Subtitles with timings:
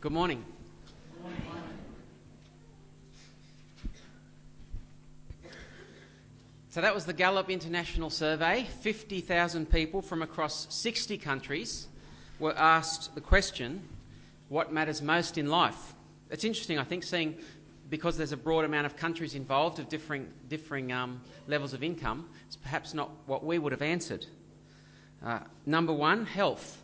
[0.00, 0.44] Good morning.
[6.70, 8.64] So that was the Gallup International Survey.
[8.78, 11.88] 50,000 people from across 60 countries
[12.38, 13.82] were asked the question
[14.48, 15.94] what matters most in life?
[16.30, 17.34] It's interesting, I think, seeing
[17.90, 22.28] because there's a broad amount of countries involved of differing, differing um, levels of income,
[22.46, 24.26] it's perhaps not what we would have answered.
[25.24, 26.80] Uh, number one, health.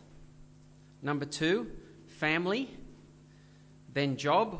[1.01, 1.71] Number two,
[2.07, 2.69] family.
[3.95, 4.59] Then job.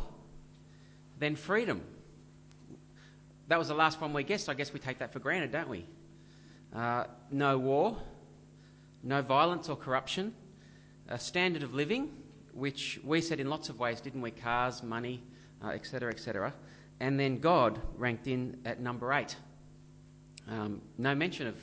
[1.20, 1.82] Then freedom.
[3.48, 4.50] That was the last one we guessed.
[4.50, 5.86] I guess we take that for granted, don't we?
[6.74, 7.96] Uh, no war,
[9.04, 10.34] no violence or corruption,
[11.10, 12.10] a standard of living,
[12.54, 14.32] which we said in lots of ways, didn't we?
[14.32, 15.22] Cars, money,
[15.64, 16.48] etc., uh, etc.
[16.48, 16.54] Et
[17.02, 19.36] and then God ranked in at number eight.
[20.50, 21.56] Um, no mention of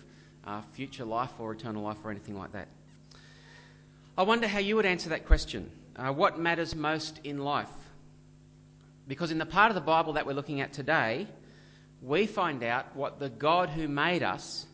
[0.47, 2.69] uh, future life or eternal life or anything like that.
[4.17, 5.71] I wonder how you would answer that question.
[5.97, 7.69] Uh, what matters most in life?
[9.09, 11.27] Because in the part of the Bible that we're looking at today,
[12.01, 14.67] we find out what the God who made us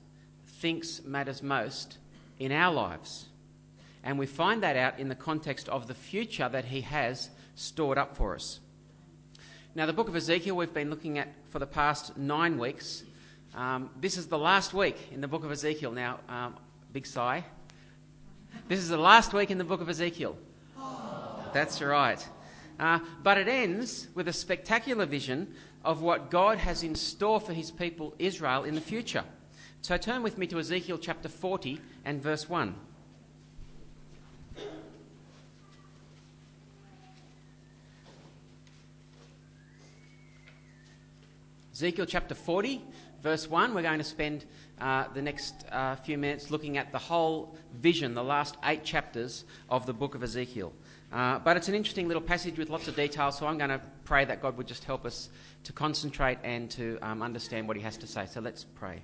[0.60, 1.98] thinks matters most
[2.38, 3.27] in our lives.
[4.05, 7.98] And we find that out in the context of the future that He has stored
[7.98, 8.60] up for us.
[9.75, 13.03] Now, the book of Ezekiel we've been looking at for the past nine weeks.
[13.55, 15.92] Um, this is the last week in the book of Ezekiel.
[15.92, 16.56] Now, um,
[16.92, 17.44] big sigh.
[18.69, 20.36] This is the last week in the book of Ezekiel.
[21.52, 22.27] That's right.
[22.78, 25.54] Uh, but it ends with a spectacular vision
[25.84, 29.24] of what God has in store for his people Israel in the future.
[29.80, 32.74] So turn with me to Ezekiel chapter 40 and verse 1.
[41.72, 42.82] Ezekiel chapter 40,
[43.22, 43.72] verse 1.
[43.72, 44.44] We're going to spend
[44.80, 49.44] uh, the next uh, few minutes looking at the whole vision, the last eight chapters
[49.70, 50.72] of the book of Ezekiel.
[51.11, 53.81] Uh, but it's an interesting little passage with lots of details, so I'm going to
[54.05, 55.31] pray that God would just help us
[55.65, 58.27] to concentrate and to um, understand what He has to say.
[58.27, 59.03] So let's pray.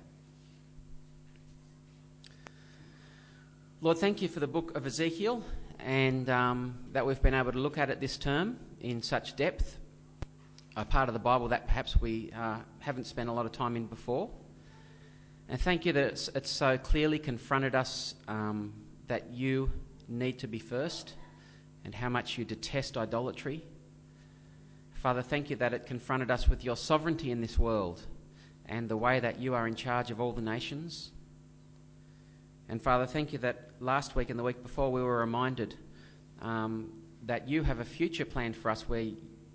[3.81, 5.43] Lord, thank you for the book of Ezekiel
[5.79, 9.77] and um, that we've been able to look at it this term in such depth
[10.77, 13.75] a part of the Bible that perhaps we uh, haven't spent a lot of time
[13.75, 14.29] in before.
[15.49, 18.73] And thank you that it's, it's so clearly confronted us um,
[19.07, 19.71] that you
[20.07, 21.13] need to be first
[21.85, 23.63] and how much you detest idolatry.
[24.95, 28.01] Father, thank you that it confronted us with your sovereignty in this world
[28.65, 31.11] and the way that you are in charge of all the nations.
[32.67, 35.75] And Father, thank you that last week and the week before we were reminded
[36.41, 36.91] um,
[37.27, 39.05] that you have a future plan for us where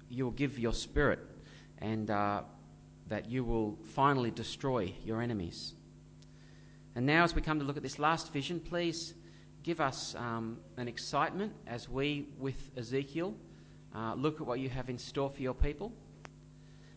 [0.08, 1.18] you will give your spirit
[1.78, 2.42] and uh,
[3.08, 5.74] that you will finally destroy your enemies.
[6.94, 9.14] And now, as we come to look at this last vision, please
[9.62, 13.34] give us um, an excitement as we, with Ezekiel,
[13.94, 15.93] uh, look at what you have in store for your people.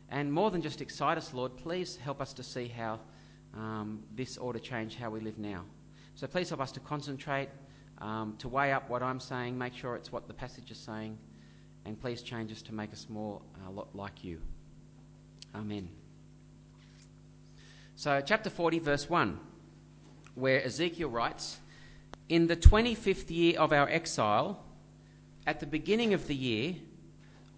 [0.09, 2.99] And more than just excite us, Lord, please help us to see how
[3.55, 5.63] um, this ought to change how we live now.
[6.15, 7.49] So please help us to concentrate,
[7.99, 11.17] um, to weigh up what I'm saying, make sure it's what the passage is saying,
[11.85, 14.39] and please change us to make us more a uh, like you.
[15.55, 15.89] Amen.
[17.95, 19.39] So, chapter 40, verse 1,
[20.35, 21.57] where Ezekiel writes
[22.33, 24.65] In the 25th year of our exile,
[25.45, 26.73] at the beginning of the year,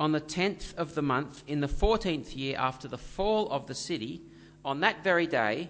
[0.02, 3.74] on the 10th of the month, in the 14th year after the fall of the
[3.74, 4.22] city,
[4.66, 5.70] on that very day,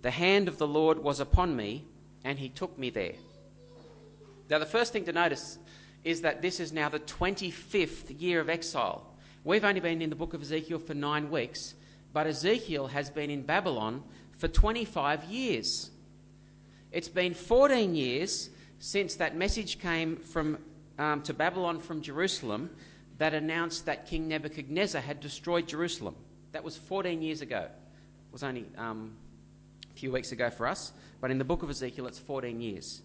[0.00, 1.84] the hand of the Lord was upon me,
[2.24, 3.16] and he took me there.
[4.48, 5.58] Now, the first thing to notice
[6.02, 9.12] is that this is now the 25th year of exile.
[9.44, 11.74] We've only been in the book of Ezekiel for nine weeks,
[12.14, 14.02] but Ezekiel has been in Babylon
[14.38, 15.90] for 25 years.
[16.90, 20.58] It's been 14 years since that message came from,
[20.98, 22.70] um, to Babylon from Jerusalem
[23.18, 26.16] that announced that King Nebuchadnezzar had destroyed Jerusalem.
[26.52, 27.66] That was 14 years ago.
[27.68, 29.12] It was only um,
[29.90, 33.02] a few weeks ago for us, but in the book of Ezekiel, it's 14 years.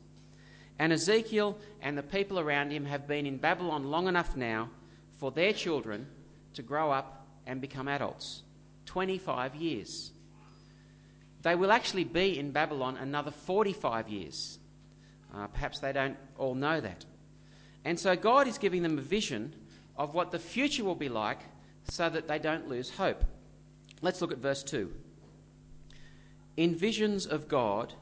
[0.80, 4.70] And Ezekiel and the people around him have been in Babylon long enough now
[5.18, 6.08] for their children
[6.54, 8.44] to grow up and become adults
[8.86, 10.13] 25 years.
[11.44, 14.60] They will actually be in Babylon another 45 years.
[15.34, 17.06] Uh, perhaps they don't all know that.
[17.86, 19.54] And so God is giving them a vision
[19.98, 21.40] of what the future will be like
[21.90, 23.24] so that they don't lose hope.
[24.02, 24.92] Let's look at verse 2.
[26.56, 27.94] In visions of God,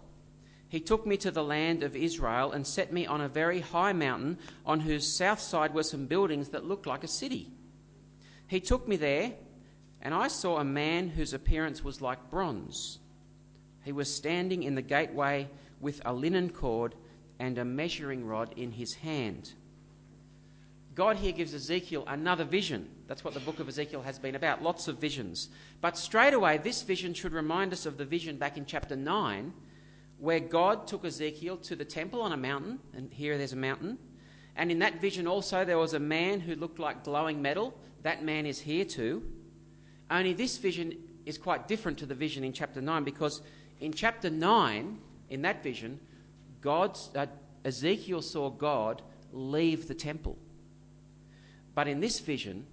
[0.69, 3.93] he took me to the land of Israel and set me on a very high
[3.93, 7.51] mountain on whose south side were some buildings that looked like a city.
[8.47, 9.33] He took me there,
[10.01, 12.99] and I saw a man whose appearance was like bronze.
[13.83, 15.47] He was standing in the gateway
[15.79, 16.95] with a linen cord
[17.39, 19.53] and a measuring rod in his hand.
[20.93, 22.87] God here gives Ezekiel another vision.
[23.07, 25.49] That's what the book of Ezekiel has been about lots of visions.
[25.79, 29.53] But straight away, this vision should remind us of the vision back in chapter 9,
[30.19, 33.97] where God took Ezekiel to the temple on a mountain, and here there's a mountain.
[34.55, 37.73] And in that vision also, there was a man who looked like glowing metal.
[38.03, 39.23] That man is here too.
[40.09, 43.41] Only this vision is quite different to the vision in chapter 9 because
[43.81, 44.97] in chapter 9,
[45.29, 45.99] in that vision,
[46.61, 47.25] God, uh,
[47.65, 49.01] Ezekiel saw God
[49.33, 50.37] leave the temple.
[51.73, 52.65] But in this vision,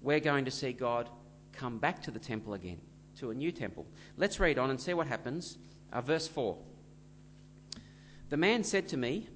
[0.00, 1.10] we're going to see God
[1.52, 2.80] come back to the temple again,
[3.18, 3.86] to a new temple.
[4.16, 5.58] Let's read on and see what happens.
[5.92, 6.56] Uh, verse 4.
[8.30, 9.28] The man said to me,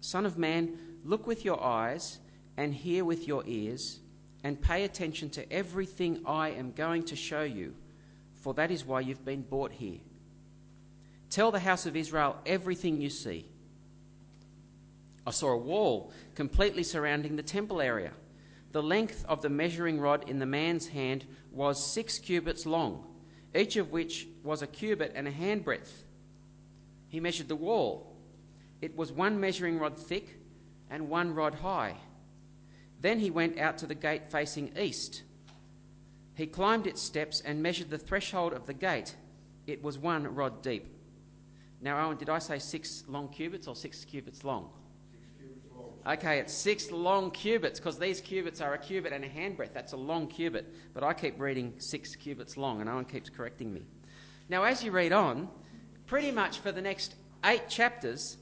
[0.00, 2.18] Son of man, look with your eyes
[2.56, 4.00] and hear with your ears,
[4.44, 7.74] and pay attention to everything I am going to show you,
[8.44, 10.00] for that is why you've been brought here.
[11.30, 13.46] Tell the house of Israel everything you see.
[15.26, 18.12] I saw a wall completely surrounding the temple area.
[18.72, 23.06] The length of the measuring rod in the man's hand was six cubits long,
[23.54, 26.04] each of which was a cubit and a handbreadth.
[27.08, 28.14] He measured the wall.
[28.82, 30.38] It was one measuring rod thick
[30.90, 31.96] and one rod high.
[33.00, 35.22] Then he went out to the gate facing east.
[36.34, 39.14] He climbed its steps and measured the threshold of the gate.
[39.66, 40.86] It was one rod deep.
[41.80, 44.70] Now, Owen, did I say six long cubits or six cubits long?
[46.06, 49.72] Okay, it's six long cubits because these cubits are a cubit and a handbreadth.
[49.72, 50.66] That's a long cubit.
[50.92, 53.82] But I keep reading six cubits long, and Owen keeps correcting me.
[54.50, 55.48] Now, as you read on,
[56.06, 57.14] pretty much for the next
[57.44, 58.36] eight chapters,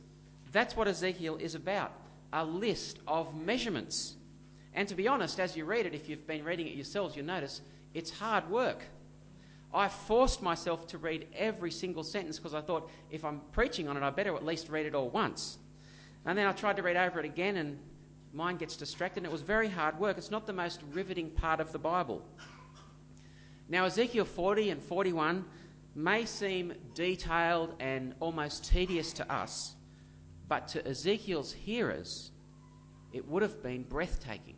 [0.50, 1.92] that's what Ezekiel is about
[2.32, 4.14] a list of measurements.
[4.74, 7.26] And to be honest, as you read it, if you've been reading it yourselves, you'll
[7.26, 7.60] notice
[7.94, 8.84] it's hard work.
[9.74, 13.96] I forced myself to read every single sentence because I thought if I'm preaching on
[13.96, 15.58] it, I better at least read it all once.
[16.26, 17.78] And then I tried to read over it again, and
[18.32, 20.18] mind gets distracted, and it was very hard work.
[20.18, 22.22] It's not the most riveting part of the Bible.
[23.68, 25.44] Now, Ezekiel 40 and 41
[25.94, 29.74] may seem detailed and almost tedious to us,
[30.48, 32.30] but to Ezekiel's hearers,
[33.12, 34.56] it would have been breathtaking.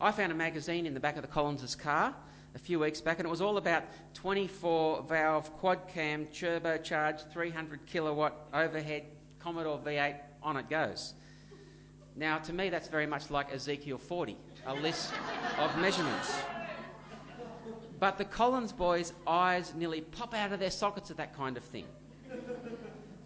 [0.00, 2.14] I found a magazine in the back of the Collins' car
[2.54, 3.82] a few weeks back, and it was all about
[4.14, 9.04] 24 valve quad cam turbocharged 300 kilowatt overhead
[9.40, 11.14] Commodore V8, on it goes.
[12.14, 14.36] Now, to me, that's very much like Ezekiel 40,
[14.66, 15.12] a list
[15.58, 16.32] of measurements.
[17.98, 21.64] But the Collins boys' eyes nearly pop out of their sockets at that kind of
[21.64, 21.86] thing.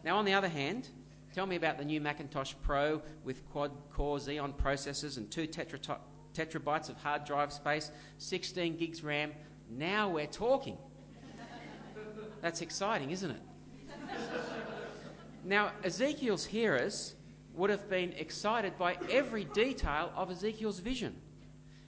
[0.04, 0.88] Now, on the other hand,
[1.34, 5.98] tell me about the new Macintosh Pro with quad core Xeon processors and two tetra-
[6.34, 9.32] terabytes of hard drive space, 16 gigs RAM.
[9.70, 10.78] Now we're talking.
[12.40, 13.42] That's exciting, isn't it?
[15.44, 17.14] Now, Ezekiel's hearers
[17.54, 21.14] would have been excited by every detail of Ezekiel's vision.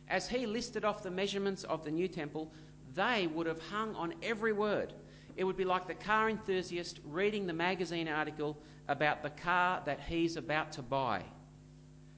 [0.08, 2.52] As he listed off the measurements of the new temple,
[2.94, 4.93] they would have hung on every word.
[5.37, 8.56] It would be like the car enthusiast reading the magazine article
[8.88, 11.23] about the car that he's about to buy,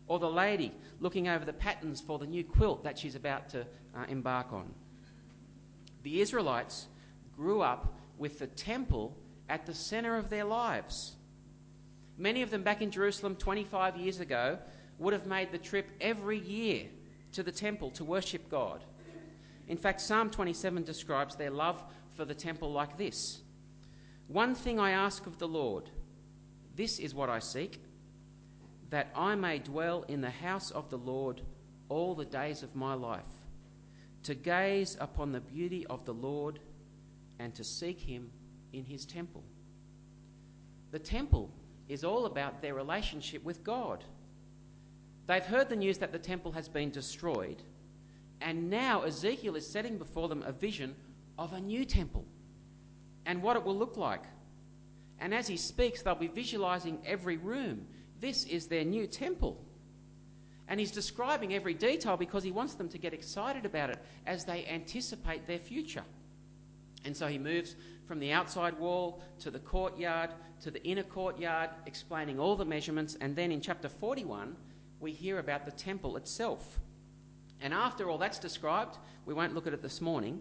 [0.09, 3.61] or the lady looking over the patterns for the new quilt that she's about to
[3.61, 4.73] uh, embark on.
[6.03, 6.87] The Israelites
[7.37, 9.17] grew up with the temple
[9.49, 11.17] at the centre of their lives.
[12.19, 14.59] Many of them back in Jerusalem 25 years ago
[14.99, 16.87] would have made the trip every year
[17.33, 18.83] to the temple to worship God.
[19.69, 21.83] In fact, Psalm 27 describes their love
[22.15, 23.41] for the temple like this
[24.29, 25.91] One thing I ask of the Lord,
[26.75, 27.81] this is what I seek,
[28.91, 31.41] that I may dwell in the house of the Lord
[31.89, 33.23] all the days of my life,
[34.25, 36.59] to gaze upon the beauty of the Lord
[37.39, 38.31] and to seek him
[38.73, 39.45] in his temple.
[40.91, 41.51] The temple
[41.89, 44.03] is all about their relationship with God.
[45.27, 47.63] They've heard the news that the temple has been destroyed,
[48.41, 50.95] and now Ezekiel is setting before them a vision
[51.39, 52.25] of a new temple
[53.27, 54.23] and what it will look like.
[55.19, 57.87] And as he speaks, they'll be visualizing every room.
[58.21, 59.63] This is their new temple.
[60.69, 64.45] And he's describing every detail because he wants them to get excited about it as
[64.45, 66.03] they anticipate their future.
[67.05, 67.77] And so he moves
[68.09, 70.31] from the outside wall to the courtyard
[70.61, 73.17] to the inner courtyard, explaining all the measurements.
[73.21, 74.57] And then in chapter 41,
[75.01, 76.81] we hear about the temple itself.
[77.61, 80.41] And after all that's described, we won't look at it this morning,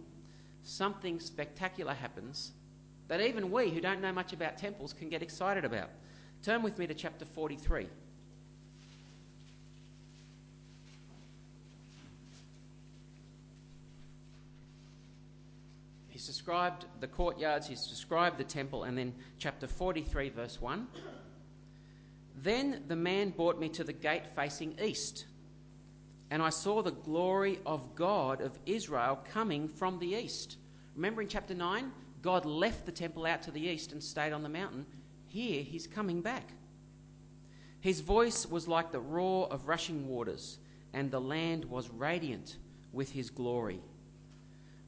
[0.64, 2.52] something spectacular happens
[3.08, 5.90] that even we who don't know much about temples can get excited about.
[6.44, 7.88] Turn with me to chapter 43.
[16.16, 20.88] He's described the courtyards, he's described the temple, and then chapter 43, verse 1.
[22.42, 25.26] Then the man brought me to the gate facing east,
[26.32, 30.58] and I saw the glory of God of Israel coming from the east.
[30.96, 34.42] Remember in chapter 9, God left the temple out to the east and stayed on
[34.42, 34.86] the mountain.
[35.36, 36.54] Here he's coming back.
[37.82, 40.60] His voice was like the roar of rushing waters,
[40.94, 42.56] and the land was radiant
[42.94, 43.82] with his glory.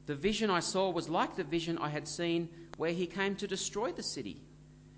[0.06, 3.46] The vision I saw was like the vision I had seen where he came to
[3.46, 4.40] destroy the city,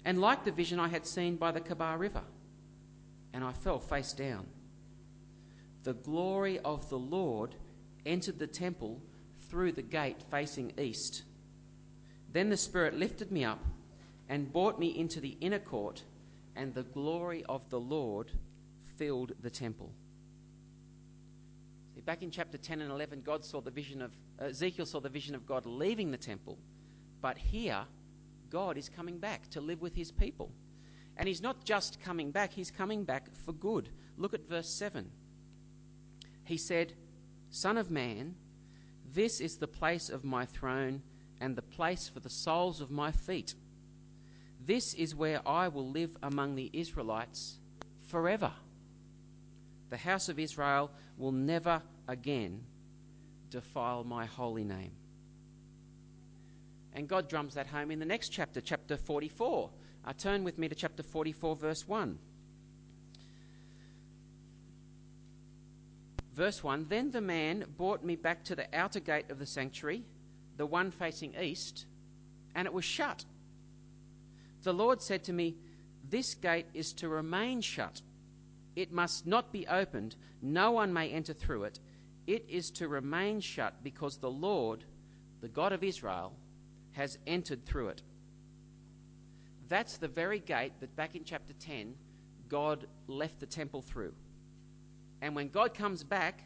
[0.04, 2.22] and like the vision I had seen by the Kebar River.
[3.32, 4.46] And I fell face down.
[5.82, 7.56] The glory of the Lord
[8.06, 9.02] entered the temple
[9.48, 11.24] through the gate facing east.
[12.32, 13.58] Then the Spirit lifted me up
[14.30, 16.02] and brought me into the inner court
[16.54, 18.30] and the glory of the Lord
[18.96, 19.90] filled the temple.
[21.94, 25.00] See, back in chapter 10 and 11, God saw the vision of uh, Ezekiel saw
[25.00, 26.58] the vision of God leaving the temple,
[27.20, 27.82] but here
[28.50, 30.52] God is coming back to live with his people.
[31.16, 33.88] And he's not just coming back, he's coming back for good.
[34.16, 35.10] Look at verse 7.
[36.44, 36.94] He said,
[37.50, 38.36] Son of man,
[39.12, 41.02] this is the place of my throne
[41.40, 43.54] and the place for the soles of my feet.
[44.66, 47.58] This is where I will live among the Israelites
[48.06, 48.52] forever.
[49.88, 52.62] The house of Israel will never again
[53.50, 54.92] defile my holy name.
[56.92, 59.70] And God drums that home in the next chapter, chapter 44.
[60.04, 62.18] Uh, turn with me to chapter 44, verse 1.
[66.34, 70.02] Verse 1 Then the man brought me back to the outer gate of the sanctuary,
[70.56, 71.86] the one facing east,
[72.54, 73.24] and it was shut
[74.62, 75.56] the Lord said to me,
[76.08, 78.00] This gate is to remain shut.
[78.76, 80.16] It must not be opened.
[80.42, 81.80] No one may enter through it.
[82.26, 84.84] It is to remain shut because the Lord,
[85.40, 86.32] the God of Israel,
[86.92, 88.02] has entered through it.
[89.68, 91.94] That's the very gate that back in chapter 10,
[92.48, 94.12] God left the temple through.
[95.22, 96.42] And when God comes back,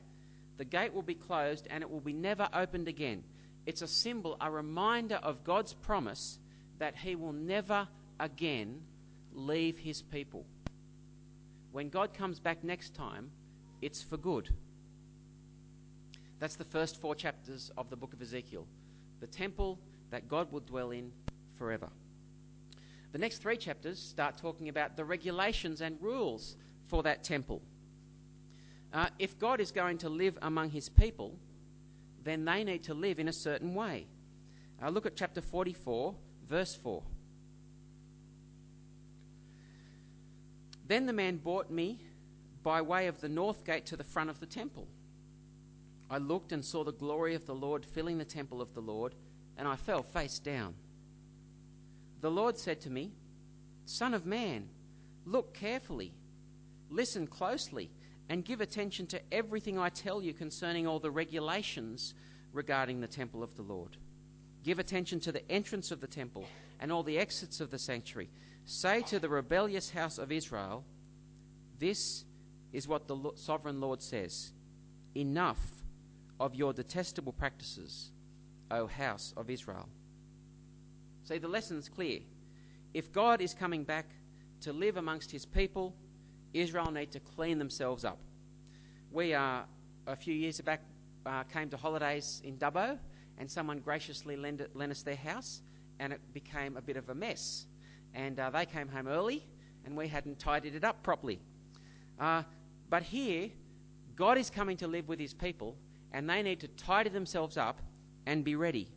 [0.57, 3.25] the gate will be closed and it will be never opened again.
[3.67, 6.39] It's a symbol, a reminder of God's promise
[6.79, 7.89] that He will never
[8.21, 8.81] again
[9.33, 10.45] leave his people.
[11.73, 13.31] When God comes back next time,
[13.83, 14.49] it's for good.
[16.39, 18.67] That's the first four chapters of the book of Ezekiel.
[19.21, 19.79] The temple
[20.11, 21.11] that God will dwell in
[21.57, 21.89] forever.
[23.13, 26.57] The next three chapters start talking about the regulations and rules
[26.89, 27.63] for that temple.
[28.93, 31.37] Uh, if God is going to live among his people,
[32.23, 34.07] then they need to live in a certain way.
[34.83, 36.15] Uh, look at chapter 44,
[36.49, 37.03] verse 4.
[40.87, 41.99] Then the man brought me
[42.63, 44.87] by way of the north gate to the front of the temple.
[46.11, 49.15] I looked and saw the glory of the Lord filling the temple of the Lord,
[49.57, 50.75] and I fell face down.
[52.21, 53.13] The Lord said to me,
[53.87, 54.69] Son of man,
[55.27, 56.13] look carefully,
[56.91, 57.91] listen closely,
[58.29, 62.15] and give attention to everything I tell you concerning all the regulations
[62.53, 63.97] regarding the temple of the Lord.
[64.65, 66.47] Give attention to the entrance of the temple
[66.81, 68.31] and all the exits of the sanctuary
[68.67, 70.85] Say to the rebellious house of Israel,
[71.79, 72.25] This
[72.73, 74.53] is what the sovereign Lord says
[75.15, 75.61] Enough
[76.41, 78.11] of your detestable practices,
[78.71, 79.89] O house of Israel.
[81.25, 82.21] See, the lesson's clear.
[82.95, 84.07] If God is coming back
[84.63, 85.95] to live amongst his people,
[86.53, 88.19] Israel need to clean themselves up.
[89.11, 89.61] We, uh,
[90.07, 90.83] a few years back,
[91.27, 92.99] uh, came to holidays in Dubbo,
[93.39, 95.63] and someone graciously lent, lent us their house,
[95.99, 97.67] and it became a bit of a mess
[98.15, 99.45] and uh, they came home early,
[99.85, 101.41] and we hadn't tidied it up properly.
[102.19, 102.43] Uh,
[102.89, 103.51] but here,
[104.15, 105.77] God is coming to live with his people,
[106.13, 107.81] and they need to tidy themselves up
[108.27, 108.89] and be ready.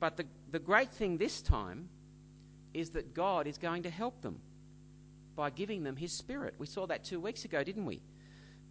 [0.00, 1.88] But the, the great thing this time
[2.72, 4.40] is that God is going to help them
[5.36, 6.54] by giving them his spirit.
[6.58, 8.00] We saw that two weeks ago, didn't we?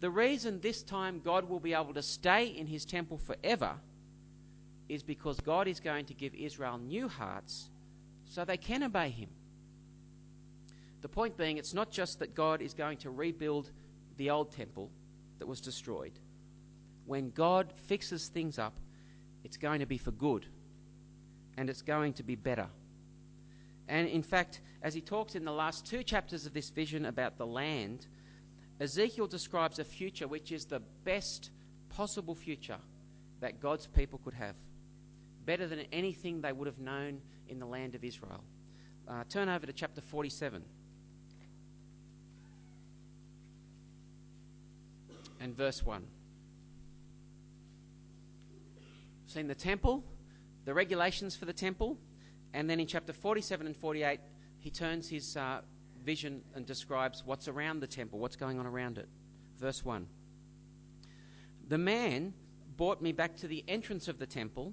[0.00, 3.74] The reason this time God will be able to stay in his temple forever
[4.88, 7.70] is because God is going to give Israel new hearts
[8.24, 9.28] so they can obey him.
[11.00, 13.70] The point being, it's not just that God is going to rebuild
[14.16, 14.90] the old temple
[15.38, 16.18] that was destroyed.
[17.06, 18.78] When God fixes things up,
[19.44, 20.46] it's going to be for good
[21.56, 22.66] and it's going to be better.
[23.88, 27.36] And in fact, as he talks in the last two chapters of this vision about
[27.36, 28.06] the land,
[28.80, 31.50] Ezekiel describes a future which is the best
[31.90, 32.78] possible future
[33.40, 34.56] that God's people could have.
[35.46, 38.42] Better than anything they would have known in the land of Israel.
[39.06, 40.62] Uh, turn over to chapter 47.
[45.40, 46.02] And verse 1.
[49.26, 50.04] Seen the temple,
[50.64, 51.98] the regulations for the temple,
[52.54, 54.20] and then in chapter 47 and 48,
[54.60, 55.60] he turns his uh,
[56.04, 59.08] vision and describes what's around the temple, what's going on around it.
[59.58, 60.06] Verse 1.
[61.68, 62.32] The man
[62.76, 64.72] brought me back to the entrance of the temple,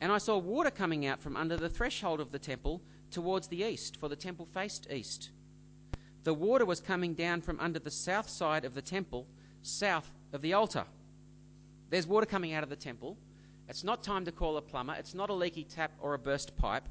[0.00, 3.64] and I saw water coming out from under the threshold of the temple towards the
[3.64, 5.30] east, for the temple faced east.
[6.24, 9.26] The water was coming down from under the south side of the temple,
[9.62, 10.84] south of the altar.
[11.90, 13.16] There's water coming out of the temple.
[13.68, 14.94] It's not time to call a plumber.
[14.98, 16.88] It's not a leaky tap or a burst pipe.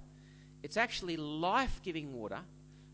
[0.63, 2.39] It's actually life giving water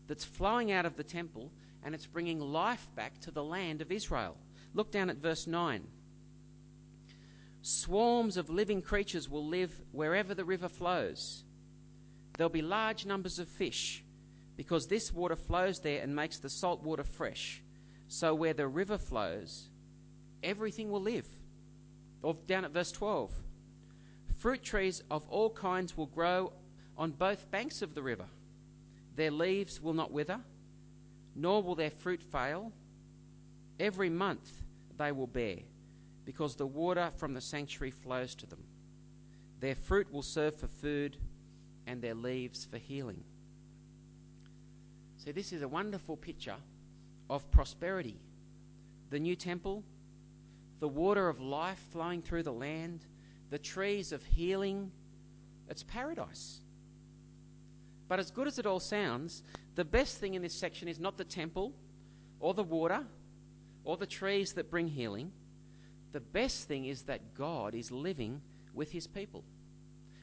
[0.06, 1.50] that's flowing out of the temple
[1.84, 4.36] and it's bringing life back to the land of Israel.
[4.74, 5.86] Look down at verse 9.
[7.66, 11.42] Swarms of living creatures will live wherever the river flows.
[12.36, 14.04] There'll be large numbers of fish
[14.56, 17.60] because this water flows there and makes the salt water fresh.
[18.06, 19.68] So where the river flows,
[20.44, 21.26] everything will live.
[22.22, 23.32] Or down at verse 12.
[24.38, 26.52] Fruit trees of all kinds will grow
[26.96, 28.26] on both banks of the river.
[29.16, 30.38] Their leaves will not wither,
[31.34, 32.70] nor will their fruit fail.
[33.80, 34.52] Every month
[34.96, 35.56] they will bear,
[36.26, 38.62] because the water from the sanctuary flows to them.
[39.60, 41.16] Their fruit will serve for food,
[41.86, 43.22] and their leaves for healing.
[45.16, 46.56] So, this is a wonderful picture
[47.30, 48.18] of prosperity.
[49.10, 49.84] The new temple,
[50.80, 53.06] the water of life flowing through the land,
[53.50, 54.90] the trees of healing.
[55.70, 56.60] It's paradise.
[58.08, 59.42] But as good as it all sounds,
[59.74, 61.72] the best thing in this section is not the temple
[62.40, 63.04] or the water
[63.84, 65.30] or the trees that bring healing.
[66.12, 68.40] The best thing is that God is living
[68.74, 69.44] with his people.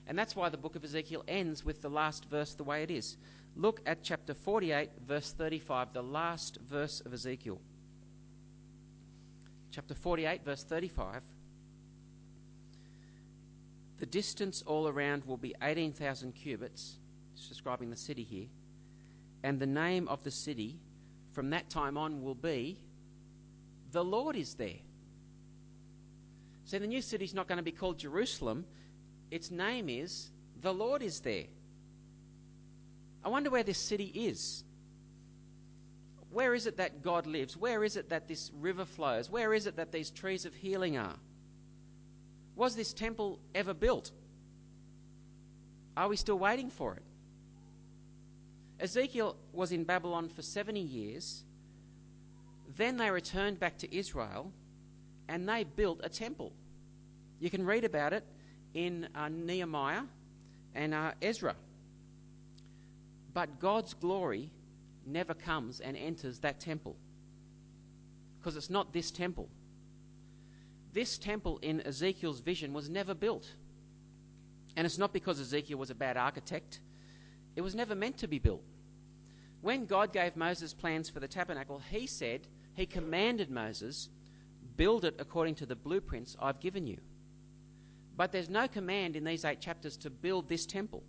[0.07, 2.91] And that's why the book of Ezekiel ends with the last verse the way it
[2.91, 3.17] is.
[3.55, 7.59] Look at chapter 48, verse 35, the last verse of Ezekiel.
[9.71, 11.21] Chapter 48, verse 35.
[13.99, 16.97] The distance all around will be 18,000 cubits.
[17.33, 18.47] It's describing the city here.
[19.43, 20.77] And the name of the city
[21.31, 22.77] from that time on will be
[23.91, 24.79] The Lord is there.
[26.65, 28.65] So the new city is not going to be called Jerusalem.
[29.31, 31.45] Its name is The Lord is there.
[33.23, 34.63] I wonder where this city is.
[36.31, 37.55] Where is it that God lives?
[37.55, 39.29] Where is it that this river flows?
[39.29, 41.15] Where is it that these trees of healing are?
[42.55, 44.11] Was this temple ever built?
[45.95, 47.03] Are we still waiting for it?
[48.79, 51.43] Ezekiel was in Babylon for 70 years.
[52.75, 54.51] Then they returned back to Israel
[55.27, 56.51] and they built a temple.
[57.39, 58.23] You can read about it
[58.73, 60.03] in uh, Nehemiah
[60.75, 61.55] and uh, Ezra.
[63.33, 64.49] But God's glory
[65.05, 66.95] never comes and enters that temple
[68.39, 69.47] because it's not this temple.
[70.93, 73.47] This temple in Ezekiel's vision was never built.
[74.75, 76.79] And it's not because Ezekiel was a bad architect,
[77.55, 78.63] it was never meant to be built.
[79.61, 82.41] When God gave Moses plans for the tabernacle, he said,
[82.75, 84.09] he commanded Moses,
[84.75, 86.97] build it according to the blueprints I've given you.
[88.15, 91.03] But there's no command in these eight chapters to build this temple.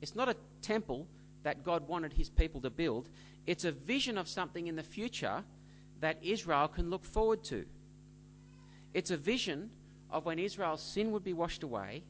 [0.00, 1.06] It's not a temple
[1.42, 3.08] that God wanted his people to build,
[3.46, 5.44] it's a vision of something in the future
[6.00, 7.64] that Israel can look forward to.
[8.92, 9.70] It's a vision
[10.10, 12.02] of when Israel's sin would be washed away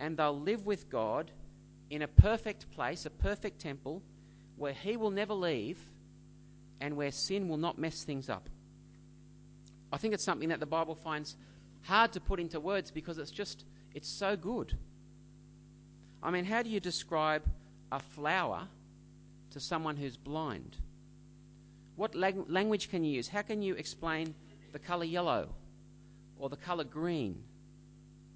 [0.00, 1.30] and they'll live with God
[1.90, 4.02] in a perfect place, a perfect temple,
[4.56, 5.78] where He will never leave
[6.80, 8.48] and where sin will not mess things up.
[9.92, 11.36] I think it's something that the Bible finds
[11.82, 14.76] hard to put into words because it's just, it's so good.
[16.22, 17.42] I mean, how do you describe
[17.90, 18.66] a flower
[19.50, 20.78] to someone who's blind?
[21.96, 23.28] What lag- language can you use?
[23.28, 24.34] How can you explain
[24.72, 25.48] the colour yellow
[26.38, 27.42] or the colour green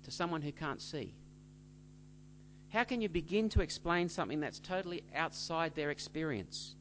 [0.04, 1.14] to someone who can't see?
[2.70, 6.74] How can you begin to explain something that's totally outside their experience?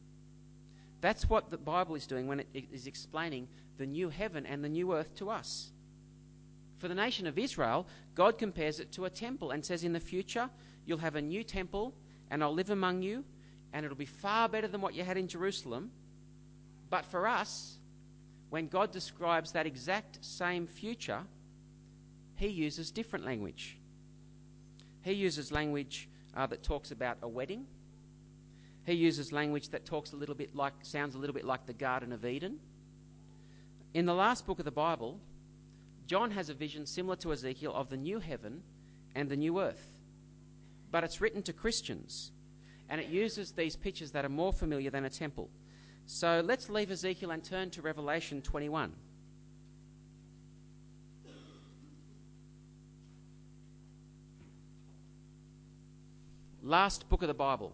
[1.05, 4.69] That's what the Bible is doing when it is explaining the new heaven and the
[4.69, 5.71] new earth to us.
[6.79, 9.99] For the nation of Israel, God compares it to a temple and says, In the
[9.99, 10.49] future,
[10.83, 11.93] you'll have a new temple,
[12.31, 13.23] and I'll live among you,
[13.71, 15.91] and it'll be far better than what you had in Jerusalem.
[16.89, 17.77] But for us,
[18.49, 21.21] when God describes that exact same future,
[22.35, 23.77] he uses different language.
[25.03, 27.67] He uses language uh, that talks about a wedding.
[28.85, 31.73] He uses language that talks a little bit like, sounds a little bit like the
[31.73, 32.59] Garden of Eden.
[33.93, 35.19] In the last book of the Bible,
[36.05, 38.61] John has a vision similar to Ezekiel of the new heaven
[39.15, 39.87] and the new earth.
[40.91, 42.31] But it's written to Christians,
[42.89, 45.49] and it uses these pictures that are more familiar than a temple.
[46.05, 48.93] So let's leave Ezekiel and turn to Revelation 21.
[56.61, 57.73] Last book of the Bible.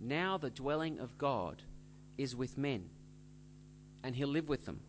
[0.00, 1.62] Now the dwelling of God
[2.16, 2.88] is with men,
[4.02, 4.80] and he'll live with them.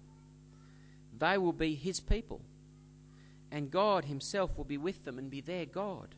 [1.20, 2.42] They will be his people,
[3.52, 6.16] and God himself will be with them and be their God.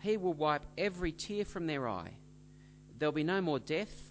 [0.00, 2.12] He will wipe every tear from their eye.
[2.98, 4.10] There'll be no more death,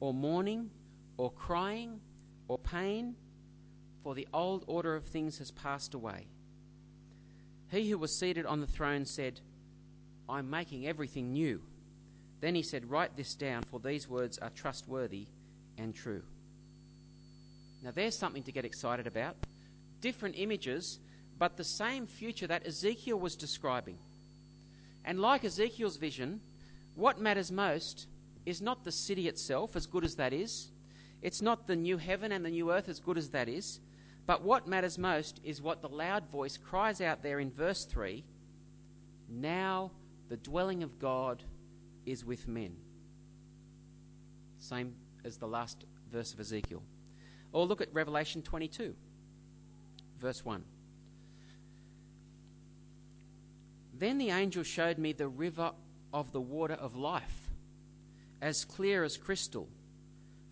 [0.00, 0.70] or mourning,
[1.16, 2.00] or crying,
[2.48, 3.14] or pain,
[4.02, 6.26] for the old order of things has passed away.
[7.70, 9.40] He who was seated on the throne said,
[10.28, 11.62] I'm making everything new.
[12.40, 15.26] Then he said, Write this down, for these words are trustworthy
[15.76, 16.22] and true.
[17.82, 19.36] Now, there's something to get excited about.
[20.00, 20.98] Different images,
[21.38, 23.98] but the same future that Ezekiel was describing.
[25.04, 26.40] And like Ezekiel's vision,
[26.94, 28.06] what matters most
[28.46, 30.70] is not the city itself, as good as that is.
[31.22, 33.80] It's not the new heaven and the new earth, as good as that is.
[34.26, 38.22] But what matters most is what the loud voice cries out there in verse 3
[39.28, 39.90] Now
[40.28, 41.42] the dwelling of God
[42.10, 42.76] is with men.
[44.58, 44.94] Same
[45.24, 46.82] as the last verse of Ezekiel.
[47.52, 48.94] Or look at Revelation 22,
[50.20, 50.62] verse 1.
[53.98, 55.72] Then the angel showed me the river
[56.12, 57.50] of the water of life,
[58.40, 59.68] as clear as crystal,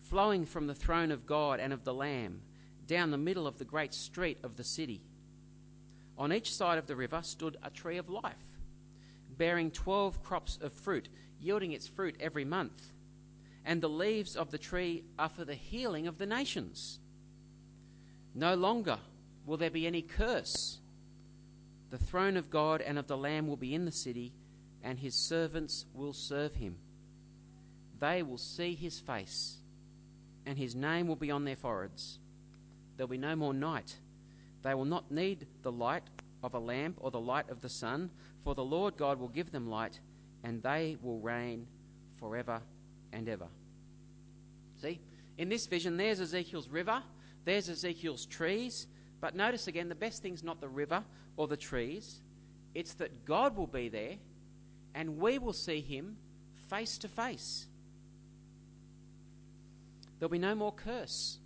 [0.01, 2.41] flowing from the throne of God and of the Lamb
[2.87, 5.01] down the middle of the great street of the city.
[6.17, 8.35] On each side of the river stood a tree of life,
[9.37, 12.91] bearing twelve crops of fruit, yielding its fruit every month.
[13.65, 16.99] And the leaves of the tree are for the healing of the nations.
[18.33, 18.97] No longer
[19.45, 20.77] will there be any curse.
[21.89, 24.33] The throne of God and of the Lamb will be in the city,
[24.83, 26.77] and his servants will serve him.
[27.99, 29.57] They will see his face,
[30.45, 32.19] and his name will be on their foreheads.
[32.95, 33.95] There'll be no more night.
[34.63, 36.03] They will not need the light
[36.43, 38.09] of a lamp or the light of the sun,
[38.47, 39.99] for the Lord God will give them light,
[40.41, 41.67] and they will reign
[42.17, 42.61] forever
[43.11, 43.49] and ever.
[44.81, 45.01] See,
[45.37, 47.03] in this vision, there's Ezekiel's river,
[47.43, 48.87] there's Ezekiel's trees,
[49.19, 51.03] but notice again, the best thing's not the river
[51.35, 52.21] or the trees,
[52.73, 54.15] it's that God will be there
[54.95, 56.15] and we will see him
[56.69, 57.67] face to face.
[60.19, 61.37] There'll be no more curse.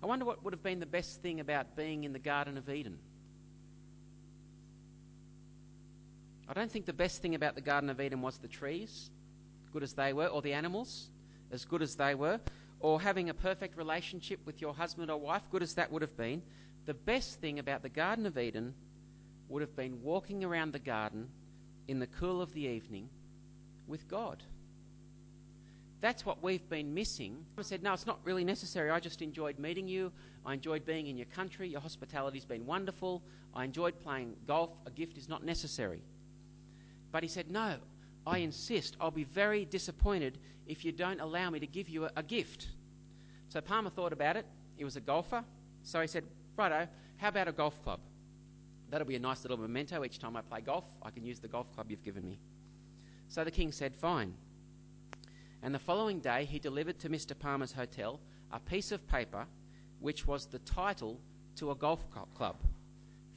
[0.00, 2.70] I wonder what would have been the best thing about being in the Garden of
[2.70, 3.00] Eden.
[6.54, 9.10] I don't think the best thing about the Garden of Eden was the trees,
[9.72, 11.08] good as they were, or the animals,
[11.50, 12.38] as good as they were,
[12.80, 16.14] or having a perfect relationship with your husband or wife, good as that would have
[16.14, 16.42] been.
[16.84, 18.74] The best thing about the Garden of Eden
[19.48, 21.26] would have been walking around the garden
[21.88, 23.08] in the cool of the evening
[23.86, 24.42] with God.
[26.02, 27.46] That's what we've been missing.
[27.56, 28.90] I said, No, it's not really necessary.
[28.90, 30.12] I just enjoyed meeting you.
[30.44, 31.66] I enjoyed being in your country.
[31.66, 33.22] Your hospitality's been wonderful.
[33.54, 34.70] I enjoyed playing golf.
[34.84, 36.02] A gift is not necessary.
[37.12, 37.76] But he said, No,
[38.26, 38.96] I insist.
[39.00, 42.68] I'll be very disappointed if you don't allow me to give you a, a gift.
[43.48, 44.46] So Palmer thought about it.
[44.76, 45.44] He was a golfer.
[45.84, 46.24] So he said,
[46.56, 48.00] Righto, how about a golf club?
[48.90, 50.04] That'll be a nice little memento.
[50.04, 52.40] Each time I play golf, I can use the golf club you've given me.
[53.28, 54.34] So the king said, Fine
[55.62, 57.38] and the following day he delivered to Mr.
[57.38, 58.20] Palmer's hotel
[58.50, 59.46] a piece of paper
[60.00, 61.20] which was the title
[61.56, 62.56] to a golf club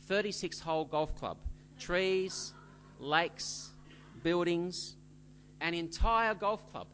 [0.08, 1.38] 36 hole golf club,
[1.80, 2.54] trees,
[3.00, 3.70] lakes,
[4.24, 4.96] buildings,
[5.62, 6.88] an entire golf club.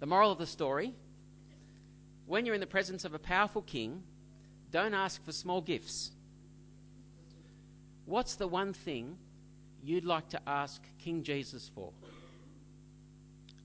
[0.00, 0.94] The moral of the story
[2.26, 4.04] when you're in the presence of a powerful king,
[4.70, 6.12] don't ask for small gifts.
[8.04, 9.16] What's the one thing
[9.82, 11.92] you'd like to ask King Jesus for?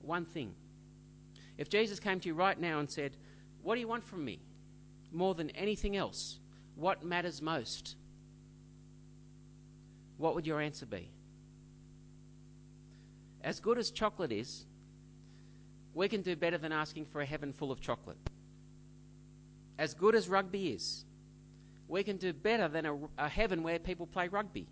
[0.06, 0.54] one thing.
[1.58, 3.16] If Jesus came to you right now and said,
[3.62, 4.40] What do you want from me?
[5.12, 6.38] More than anything else,
[6.74, 7.96] what matters most?
[10.18, 11.10] What would your answer be?
[13.42, 14.66] As good as chocolate is,
[15.94, 18.18] we can do better than asking for a heaven full of chocolate.
[19.78, 21.04] As good as rugby is,
[21.88, 24.66] we can do better than a, a heaven where people play rugby.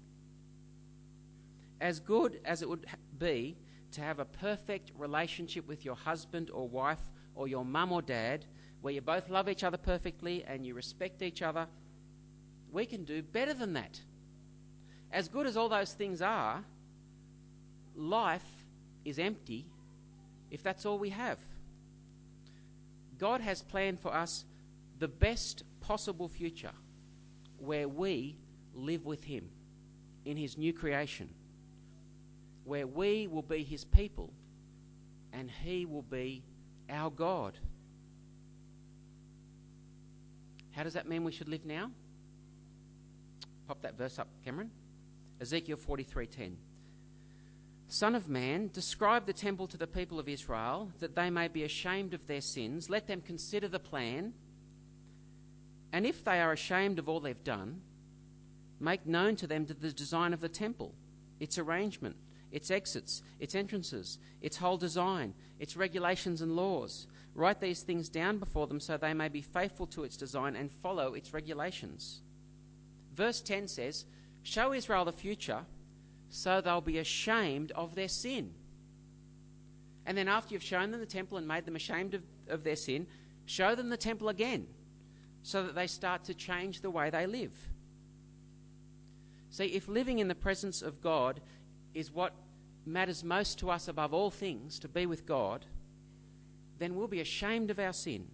[1.80, 2.86] As good as it would
[3.18, 3.56] be
[3.92, 7.00] to have a perfect relationship with your husband or wife
[7.34, 8.44] or your mum or dad
[8.80, 11.66] where you both love each other perfectly and you respect each other,
[12.70, 14.00] we can do better than that.
[15.14, 16.64] As good as all those things are,
[17.94, 18.42] life
[19.04, 19.64] is empty
[20.50, 21.38] if that's all we have.
[23.16, 24.44] God has planned for us
[24.98, 26.72] the best possible future
[27.58, 28.36] where we
[28.74, 29.48] live with Him
[30.24, 31.28] in His new creation,
[32.64, 34.30] where we will be His people
[35.32, 36.42] and He will be
[36.90, 37.56] our God.
[40.72, 41.92] How does that mean we should live now?
[43.68, 44.72] Pop that verse up, Cameron.
[45.40, 46.56] Ezekiel 43:10.
[47.88, 51.64] Son of man, describe the temple to the people of Israel, that they may be
[51.64, 52.88] ashamed of their sins.
[52.88, 54.32] Let them consider the plan.
[55.92, 57.80] And if they are ashamed of all they've done,
[58.80, 60.94] make known to them the design of the temple,
[61.38, 62.16] its arrangement,
[62.50, 67.06] its exits, its entrances, its whole design, its regulations and laws.
[67.34, 70.70] Write these things down before them so they may be faithful to its design and
[70.70, 72.22] follow its regulations.
[73.14, 74.04] Verse 10 says,
[74.44, 75.64] Show Israel the future
[76.28, 78.52] so they'll be ashamed of their sin.
[80.06, 82.76] And then, after you've shown them the temple and made them ashamed of, of their
[82.76, 83.06] sin,
[83.46, 84.66] show them the temple again
[85.42, 87.52] so that they start to change the way they live.
[89.50, 91.40] See, if living in the presence of God
[91.94, 92.34] is what
[92.84, 95.64] matters most to us above all things, to be with God,
[96.78, 98.26] then we'll be ashamed of our sin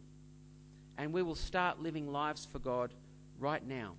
[0.99, 2.93] and we will start living lives for God
[3.39, 3.95] right now.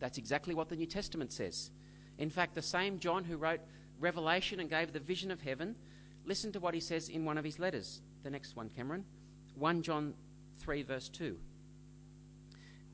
[0.00, 1.70] That's exactly what the New Testament says.
[2.18, 3.60] In fact, the same John who wrote
[4.00, 5.76] Revelation and gave the vision of heaven,
[6.24, 8.00] listen to what he says in one of his letters.
[8.24, 9.04] The next one, Cameron.
[9.56, 10.14] 1 John
[10.60, 11.36] 3, verse 2.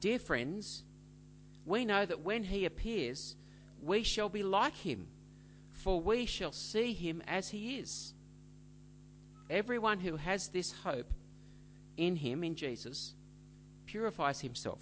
[0.00, 0.82] Dear friends,
[1.64, 3.36] we know that when he appears,
[3.82, 5.06] we shall be like him,
[5.72, 8.14] for we shall see him as he is.
[9.48, 11.12] Everyone who has this hope
[11.96, 13.14] in him, in Jesus,
[13.86, 14.80] purifies himself,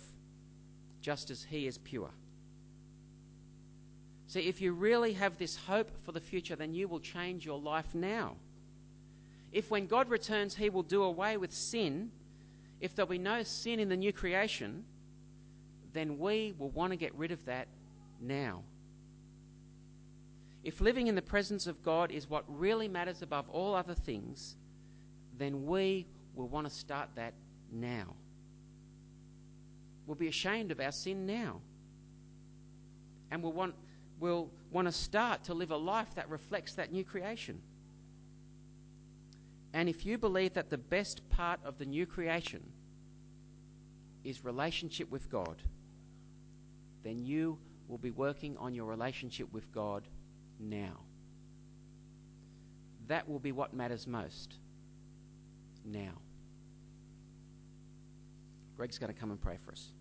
[1.04, 2.08] just as he is pure.
[4.26, 7.58] See, if you really have this hope for the future, then you will change your
[7.60, 8.36] life now.
[9.52, 12.10] If when God returns, he will do away with sin,
[12.80, 14.82] if there'll be no sin in the new creation,
[15.92, 17.68] then we will want to get rid of that
[18.18, 18.62] now.
[20.64, 24.56] If living in the presence of God is what really matters above all other things,
[25.36, 27.34] then we will want to start that
[27.70, 28.14] now.
[30.06, 31.60] We'll be ashamed of our sin now.
[33.30, 33.74] And we'll want,
[34.20, 37.60] we'll want to start to live a life that reflects that new creation.
[39.72, 42.62] And if you believe that the best part of the new creation
[44.22, 45.56] is relationship with God,
[47.02, 50.04] then you will be working on your relationship with God
[50.58, 51.00] now.
[53.08, 54.54] That will be what matters most
[55.84, 56.12] now.
[58.84, 59.92] Greg's going to come and pray for us.